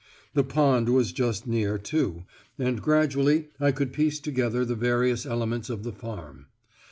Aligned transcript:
The 0.33 0.43
pond 0.43 0.89
was 0.89 1.11
just 1.11 1.45
near, 1.45 1.77
too, 1.77 2.23
and 2.57 2.81
gradually 2.81 3.49
I 3.59 3.71
could 3.71 3.93
piece 3.93 4.19
together 4.19 4.65
the 4.65 4.73
various 4.73 5.27
elements 5.27 5.69
of 5.69 5.83
the 5.83 5.93
farm. 5.93 6.47